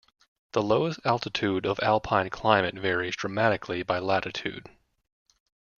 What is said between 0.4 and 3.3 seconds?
The lowest altitude of alpine climate varies